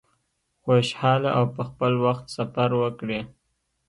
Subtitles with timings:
[0.63, 3.19] خوشحاله او په خپل وخت سفر وکړی.